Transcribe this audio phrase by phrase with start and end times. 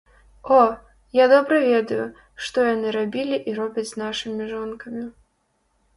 [0.43, 0.55] О,
[1.17, 2.05] я добра ведаю,
[2.45, 5.05] што яны рабілі і робяць з нашымі жонкамі.